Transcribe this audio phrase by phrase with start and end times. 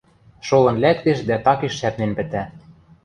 [0.47, 2.43] —Шолын лӓктеш дӓ такеш шӓпнен пӹтӓ.